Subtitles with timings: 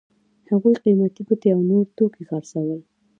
[0.49, 2.79] هغوی قیمتي ګوتې او نور توکي خرڅول.